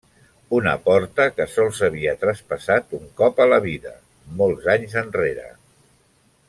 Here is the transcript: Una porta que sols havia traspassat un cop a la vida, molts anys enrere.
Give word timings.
Una 0.59 0.71
porta 0.85 1.27
que 1.39 1.45
sols 1.57 1.81
havia 1.89 2.15
traspassat 2.23 2.97
un 3.01 3.05
cop 3.21 3.45
a 3.45 3.47
la 3.53 3.63
vida, 3.67 3.95
molts 4.41 4.69
anys 4.77 5.01
enrere. 5.07 5.49